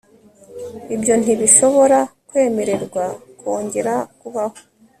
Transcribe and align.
Ibyo 0.95 1.13
ntibishobora 1.21 1.97
kwemererwa 2.27 3.05
kongera 3.39 3.93
kubaho 4.19 4.57